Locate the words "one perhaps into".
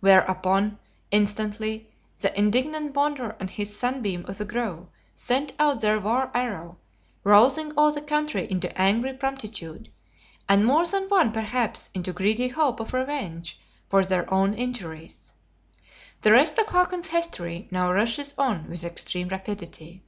11.08-12.12